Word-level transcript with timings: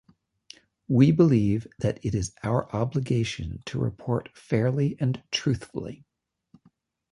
We 0.87 1.11
believe 1.11 1.67
that 1.77 2.03
it 2.03 2.15
is 2.15 2.33
our 2.41 2.67
obligation 2.75 3.61
to 3.67 3.77
report 3.79 4.29
fairly 4.35 4.97
and 4.99 5.21
truthfully. 5.31 6.05